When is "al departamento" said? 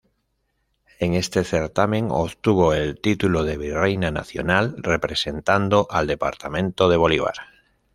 5.91-6.89